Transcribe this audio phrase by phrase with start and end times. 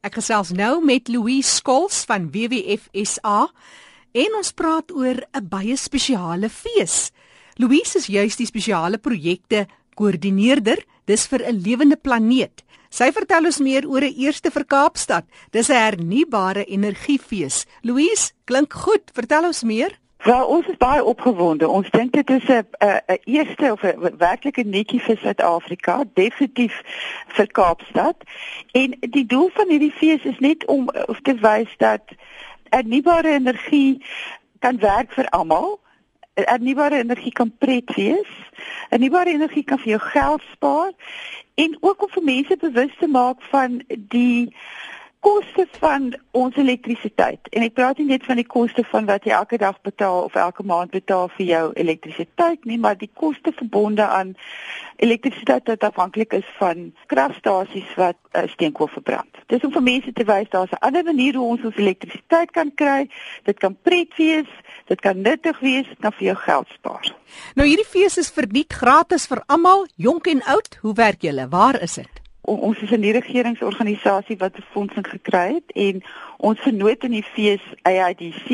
[0.00, 3.50] Ek gesels nou met Louise Skols van WWF SA
[4.16, 7.12] en ons praat oor 'n baie spesiale fees.
[7.58, 12.64] Louise is juis die spesiale projekte koördineerder, dis vir 'n lewende planeet.
[12.88, 15.24] Sy vertel ons meer oor 'n eerste vir Kaapstad.
[15.52, 17.66] Dis 'n hernubare energiefees.
[17.82, 19.10] Louise, klink goed.
[19.12, 19.99] Vertel ons meer.
[20.22, 21.68] Wel, ons is baie opgewonde.
[21.68, 26.82] Ons dink dit is 'n 'n eerste of 'n werklike netjie vir Suid-Afrika, definitief
[27.26, 28.16] vir Kaapstad.
[28.72, 30.90] En die doel van hierdie fees is net om
[31.22, 32.02] te wys dat
[32.68, 34.04] hernubare energie
[34.58, 35.80] kan werk vir almal.
[36.34, 38.30] Hernubare energie kan pret wees.
[38.88, 40.92] Hernubare energie kan vir jou geld spaar
[41.54, 44.56] en ook om vir mense bewus te maak van die
[45.20, 47.48] koste van ons elektrisiteit.
[47.52, 50.36] En ek praat nie net van die koste van wat jy elke dag betaal of
[50.38, 54.32] elke maand betaal vir jou elektrisiteit nie, maar die koste verbonde aan
[55.04, 59.42] elektrisiteit wat afhanklik is van kragstasies wat uh, steenkool verbrand.
[59.52, 62.72] Dis om vir mense te wys daar's 'n ander manier hoe ons ons elektrisiteit kan
[62.74, 63.08] kry.
[63.44, 64.48] Dit kan pret wees,
[64.86, 67.14] dit kan nuttig wees, dit kan vir jou geld spaar.
[67.54, 70.78] Nou hierdie fees is verniet gratis vir almal, jonk en oud.
[70.80, 71.48] Hoe werk julle?
[71.48, 72.29] Waar is dit?
[72.56, 76.02] Ons is 'n regeringsorganisasie wat befondsing gekry het en
[76.36, 78.48] ons vernoot in die fees AIDC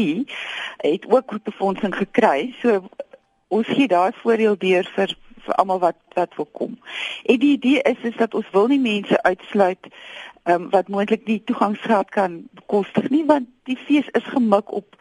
[0.77, 2.55] het ook befondsing gekry.
[2.61, 2.89] So
[3.49, 6.79] ons gee daar voordeel deur vir vir almal wat wat wil kom.
[7.25, 9.91] En die idee is is dat ons wil nie mense uitsluit
[10.45, 14.97] um, wat moontlik nie toegangsgeld kan bekostig nie want die fees is gemik op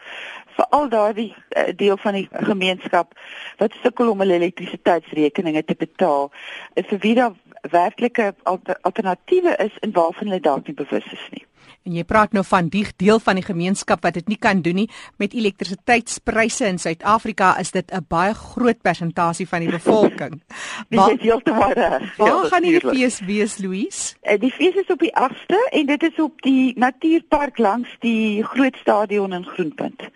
[0.58, 3.18] veral daardie uh, deel van die gemeenskap
[3.62, 6.32] wat sukkel om hulle elektrisiteitsrekeninge te betaal.
[6.76, 7.36] Vir wie daar
[7.72, 8.34] werklike
[8.82, 11.46] alternatiewe is en waarvan hulle dalk nie bewus is nie.
[11.86, 14.80] En jy praat nou van die deel van die gemeenskap wat dit nie kan doen
[14.82, 14.88] nie
[15.22, 20.42] met elektrisiteitspryse in Suid-Afrika is dit 'n baie groot persentasie van die bevolking.
[21.10, 22.16] Dit is heeltemal reg.
[22.18, 24.16] Waar gaan die fees wees, Louise?
[24.22, 28.44] Eh, die fees is op die 8ste en dit is op die natuurpark langs die
[28.44, 30.08] groot stadion in Groenpunt.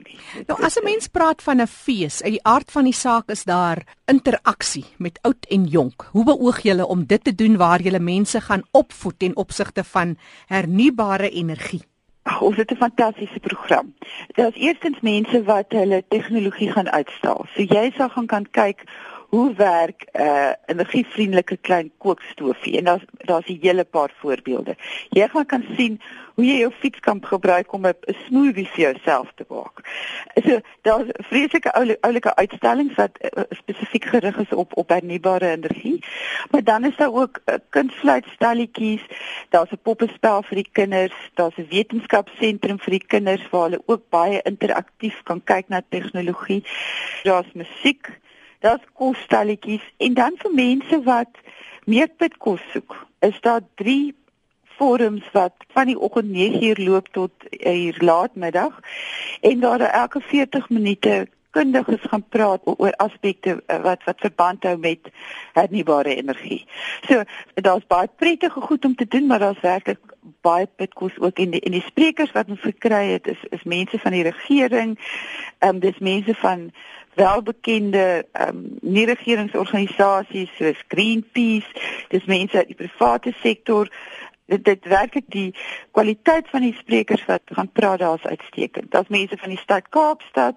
[0.48, 3.44] Nou as 'n mens praat van 'n fees, uit die aard van die saak is
[3.44, 6.10] daar interaksie met oud en jonk.
[6.12, 10.18] Hoe beoog julle om dit te doen waar julle mense gaan opvoed ten opsigte van
[10.48, 11.82] hernubare energie?
[12.24, 13.94] Ag, ons het 'n fantastiese program.
[14.28, 17.46] Daar's eerstens mense wat hulle tegnologie gaan uitstal.
[17.56, 18.84] So jy sal gaan kan kyk
[19.30, 24.76] hoe werk 'n uh, energievriendelike klein kookstoofie en daar's daar's 'n hele paar voorbeelde.
[25.10, 26.02] Jy gaan kan sien
[26.36, 27.94] hoe jy jou fiets kan gebruik om 'n
[28.26, 29.76] smoothie vir jouself te maak.
[30.46, 36.04] So daar's vreeslike oulike uitstallings wat uh, spesifiek gerig is op op hernubare energie.
[36.52, 39.02] Maar dan is daar ook uh, kunsfluitstalletjies,
[39.50, 44.10] daar's 'n poppespel vir die kinders, daar's 'n wetenskapsentrum vir die kinders waar hulle ook
[44.10, 46.64] baie interaktief kan kyk na tegnologie.
[47.24, 48.20] Daar's musiek
[48.60, 51.42] daar's kosstalletjies en dan vir mense wat
[51.86, 52.96] meer pitkos soek.
[53.20, 54.16] Is daar 3
[54.80, 58.80] forums wat van die oggend 9uur loop tot hier laatmiddag
[59.42, 64.76] en daar elke 40 minute kundiges gaan praat oor aspekte uh, wat wat verband hou
[64.78, 65.10] met
[65.58, 66.62] hernubare energie.
[67.08, 70.14] So daar's baie prettige goed om te doen, maar daar's werklik
[70.46, 74.00] baie pitkos ook en die en die sprekers wat ons gekry het is is mense
[74.00, 74.96] van die regering.
[75.60, 76.70] Ehm um, dis mense van
[77.16, 81.70] welbekende ehm um, nie-regeringsorganisasies soos Greenpeace,
[82.10, 83.92] dis mense uit die private sektor.
[84.46, 85.56] Dit dit werklik die
[85.92, 88.92] kwaliteit van die sprekers wat gaan praat daar's uitstekend.
[88.92, 90.56] Daar's mense van die stad Kaapstad.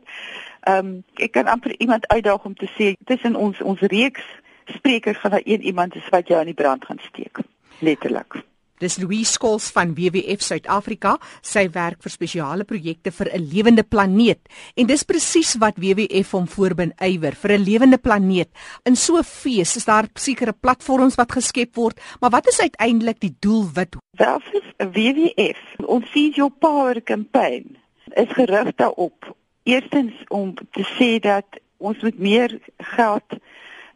[0.60, 4.24] Ehm um, ek kan amper iemand uitdaag om te sê tussen ons ons reeks
[4.64, 7.38] sprekers gaan daar een iemand is wat jou aan die brand gaan steek.
[7.78, 8.51] Letterlik.
[8.82, 11.12] Dis Louise Skols van WWF Suid-Afrika.
[11.46, 14.40] Sy werk vir spesiale projekte vir 'n lewende planeet
[14.74, 18.50] en dis presies wat WWF hom voorbind ywer vir 'n lewende planeet.
[18.84, 23.20] In so 'n fees is daar sekere platforms wat geskep word, maar wat is uiteindelik
[23.20, 23.96] die doelwit?
[24.18, 27.76] Wel vir WWF, ons Seize Your Power campaign
[28.16, 29.36] is gerig daarop.
[29.62, 31.46] Eerstens om te sê dat
[31.78, 33.38] ons moet meer geld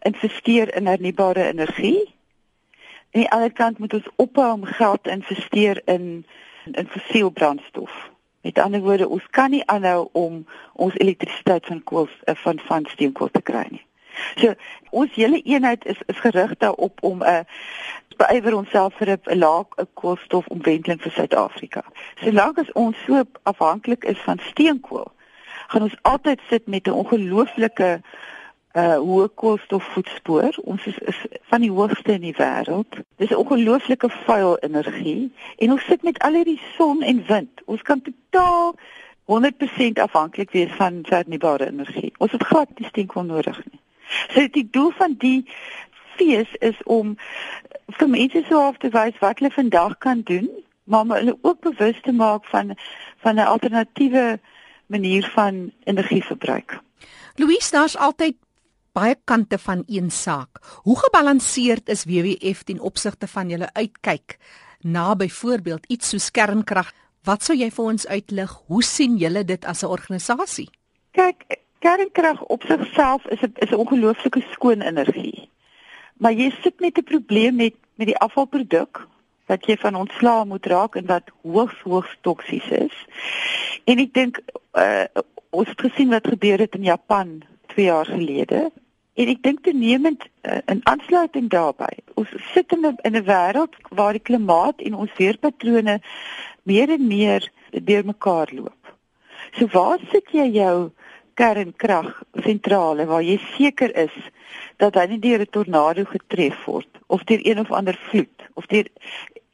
[0.02, 2.15] investeer in hernubare energie
[3.16, 6.26] Aan die ander kant moet ons ophou om geld te investeer in
[6.64, 8.10] in fossiel brandstof.
[8.40, 12.84] Met ander woorde, ons kan nie aanhou om ons elektrisiteit van kool eh, van van
[12.90, 13.84] steenkool te kry nie.
[14.34, 14.52] So
[14.90, 17.40] ons hele eenheid is is gerig daarop om 'n uh,
[18.16, 19.64] beywer onsself vir 'n lae
[19.94, 21.84] koolstofomwenteling vir Suid-Afrika.
[22.20, 25.12] Solank as ons so afhanklik is van steenkool,
[25.66, 28.00] gaan ons altyd sit met 'n ongelooflike
[28.76, 30.58] uh hoë koolstofvoetspoor.
[30.68, 31.20] Ons is, is
[31.50, 32.98] van die hoogste in die wêreld.
[33.16, 37.62] Dis 'n ongelooflike vuil energie en ons sit met al hierdie son en wind.
[37.64, 38.74] Ons kan totaal
[39.24, 42.12] 100% afhanklik wees van hernubare energie.
[42.18, 43.80] Ons het glad nie steenkool nodig nie.
[44.28, 45.48] So die doel van die
[46.16, 47.16] fees is om
[47.86, 50.50] vir mense so af te wys wat hulle vandag kan doen
[50.86, 52.76] maar om hulle ook bewus te maak van
[53.16, 54.40] van 'n alternatiewe
[54.86, 56.80] manier van energieverbruik.
[57.34, 58.34] Louise, daar's altyd
[58.96, 60.60] baie kante van een saak.
[60.82, 64.38] Hoe gebalanseerd is WWF ten opsigte van julle uitkyk
[64.80, 66.92] na byvoorbeeld iets soos kernkrag?
[67.24, 68.52] Wat sou jy vir ons uitlig?
[68.70, 70.70] Hoe sien julle dit as 'n organisasie?
[71.12, 71.44] Kyk,
[71.78, 75.50] kernkrag op sigself is 'n is 'n ongelooflike skoon energie.
[76.16, 79.06] Maar jy sit met 'n probleem met met die afvalproduk
[79.46, 82.96] wat jy van ontslaa moet raak en wat hoogs hoogs toksies is.
[83.84, 84.40] En ek dink
[84.72, 85.04] uh,
[85.50, 88.70] ons het gesien wat gebeur het in Japan 2 jaar gelede
[89.16, 93.76] En ek dink toenemend uh, in aansluiting daarbey, ons sit in 'n in 'n wêreld
[93.88, 96.00] waar die klimaat en ons weerpatrone
[96.68, 98.92] meer en meer deurmekaar loop.
[99.56, 100.90] So waar sit jy jou
[101.40, 104.12] kernkragsentrale waar jy seker is
[104.76, 108.66] dat hy nie deur 'n tornado getref word of deur een of ander vloed of
[108.66, 108.86] deur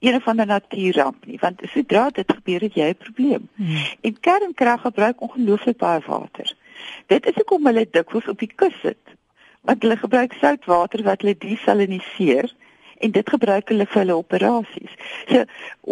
[0.01, 3.49] een of ander natuurramp nie, want sodra dit gebeur het jy 'n probleem.
[3.55, 3.77] Hmm.
[4.01, 6.55] En kernkrag gebruik ongelooflik baie water.
[7.07, 8.99] Dit is hoekom hulle dikwels op die kus sit
[9.63, 12.51] want hulle gebruik soutwater wat hulle desaliniseer
[13.03, 14.95] en dit gebruik hulle vir hulle operasies.
[15.31, 15.45] So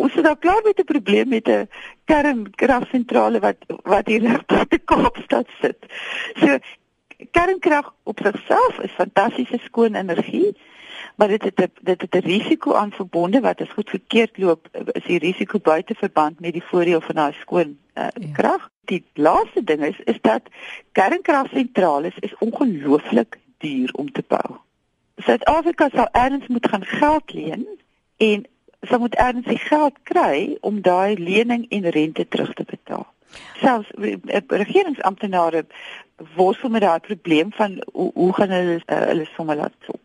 [0.03, 1.69] ons het daar klaar met 'n probleem met 'n
[2.05, 5.87] kernkragsentrale wat wat hier reg by die Kaapstad sit.
[6.41, 6.59] So
[7.31, 10.57] kernkrag op sigself is fantastiese skoon energie,
[11.17, 14.69] maar dit het 'n dit het 'n risiko aan verbonde wat as goed verkeerd loop,
[14.93, 18.33] is die risiko buite verband met die voordeel van daai skoon uh, ja.
[18.33, 18.71] krag.
[18.85, 20.43] Die laaste ding is is dat
[20.93, 24.59] kernkragsentrale is ongelooflik duur om te bou.
[25.21, 27.67] Suid-Afrika sal erns moet gaan geld leen
[28.17, 28.45] en
[28.89, 33.07] sal moet erns die geld kry om daai lening en rente terug te betaal.
[33.61, 35.67] Selfs eh, regeringsamptenare
[36.37, 40.01] worstel met daai probleem van hoe, hoe gaan hulle uh, hulle somme laat stop.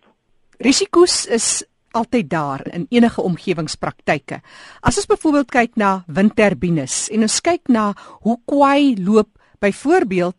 [0.64, 1.64] Risiko's is
[1.96, 4.42] altyd daar in enige omgewingspraktyke.
[4.80, 7.94] As ons byvoorbeeld kyk na windturbines en ons kyk na
[8.28, 9.32] hoe kwai loop
[9.64, 10.36] byvoorbeeld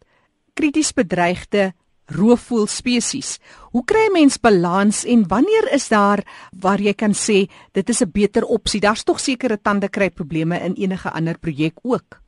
[0.57, 1.73] krities bedreigde
[2.06, 3.38] roofvoël spesies.
[3.70, 6.25] Hoe kry 'n mens balans en wanneer is daar
[6.61, 8.81] waar jy kan sê dit is 'n beter opsie?
[8.81, 12.20] Daar's tog sekere tandekry probleme in enige ander projek ook.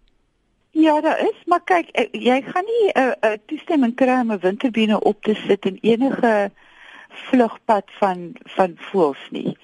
[0.70, 4.32] Ja, daar is, maar kyk, eh, jy gaan nie 'n uh, uh, toestemming kry om
[4.32, 6.50] 'n windturbine op te sit in enige
[7.08, 9.56] vlugpad van van voëls nie.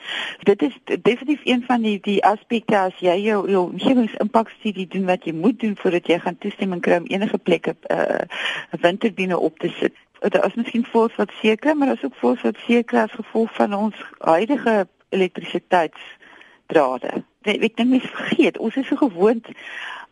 [0.43, 5.25] Dit is definitief een van die die aspekte as jy jou jou omgewingsimpakstudie doen wat
[5.25, 9.59] jy moet doen voordat jy gaan toestemming kry om enige plek 'n uh, windturbine op
[9.59, 9.95] te sit
[10.33, 13.55] daar is miskien voors wat seker, maar daar is ook voors wat seker as gevolg
[13.55, 17.25] van ons huidige elektrisiteitsdrade.
[17.43, 19.47] Ek dink mens vergeet, ons is so gewoond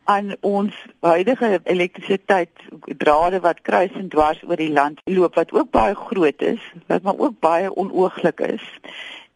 [0.04, 5.94] aan ons huidige elektrisiteitsdrade wat kruis en dwars oor die land loop wat ook baie
[5.94, 8.64] groot is, wat maar ook baie onooglik is.